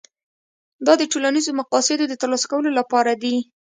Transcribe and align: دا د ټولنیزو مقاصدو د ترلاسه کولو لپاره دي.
دا 0.85 0.93
د 1.01 1.03
ټولنیزو 1.11 1.51
مقاصدو 1.59 2.03
د 2.09 2.13
ترلاسه 2.21 2.45
کولو 2.51 2.69
لپاره 2.79 3.11
دي. 3.23 3.35